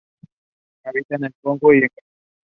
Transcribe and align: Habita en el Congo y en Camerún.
Habita 0.83 1.15
en 1.17 1.25
el 1.25 1.33
Congo 1.43 1.71
y 1.75 1.77
en 1.77 1.89
Camerún. 1.89 2.09